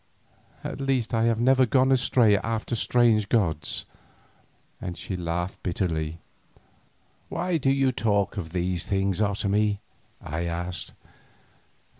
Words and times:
At 0.63 0.81
least 0.81 1.13
I 1.13 1.25
have 1.25 1.39
never 1.39 1.67
gone 1.67 1.91
astray 1.91 2.35
after 2.35 2.75
strange 2.75 3.29
gods," 3.29 3.85
and 4.81 4.97
she 4.97 5.15
laughed 5.15 5.61
bitterly. 5.61 6.17
"Why 7.29 7.59
do 7.59 7.69
you 7.69 7.91
talk 7.91 8.35
of 8.35 8.51
these 8.51 8.83
things, 8.87 9.21
Otomie?" 9.21 9.77
I 10.19 10.45
asked. 10.45 10.93